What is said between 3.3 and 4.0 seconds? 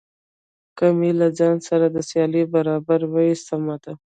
سمه ده.